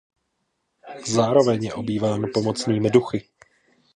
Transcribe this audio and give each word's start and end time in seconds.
Zároveň 1.07 1.63
je 1.63 1.73
obýván 1.73 2.21
pomocnými 2.33 2.89
duchy. 2.89 3.29